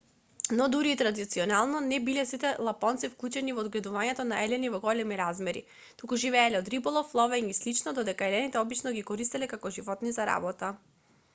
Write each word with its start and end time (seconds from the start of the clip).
но 0.57 0.67
дури 0.73 0.91
и 0.91 0.97
традиционално 0.99 1.81
не 1.89 1.97
биле 2.05 2.21
сите 2.29 2.53
лапонци 2.67 3.09
вклучени 3.11 3.53
во 3.57 3.65
одгледување 3.65 4.25
на 4.29 4.39
елени 4.45 4.71
во 4.75 4.79
големи 4.85 5.19
размери 5.19 5.61
туку 6.01 6.19
живееле 6.23 6.59
од 6.61 6.71
риболов 6.75 7.13
ловење 7.19 7.53
и 7.57 7.57
слично 7.59 7.93
додека 7.99 8.31
елените 8.31 8.59
обично 8.63 8.95
ги 8.97 9.05
користеле 9.11 9.51
како 9.53 9.73
животни 9.77 10.15
за 10.17 10.27
работа 10.31 10.71